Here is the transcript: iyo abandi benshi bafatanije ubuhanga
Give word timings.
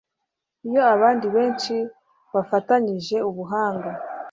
iyo 0.67 0.81
abandi 0.93 1.25
benshi 1.35 1.75
bafatanije 2.33 3.17
ubuhanga 3.29 3.89